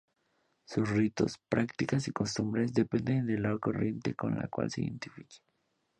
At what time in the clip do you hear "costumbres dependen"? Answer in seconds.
2.11-3.27